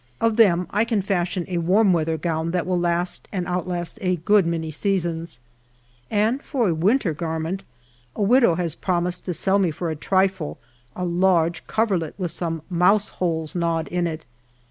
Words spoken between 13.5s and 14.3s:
knawed in it.